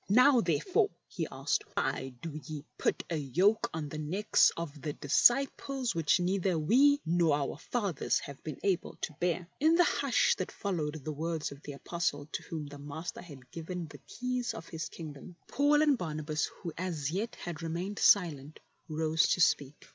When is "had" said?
13.21-13.51, 17.35-17.61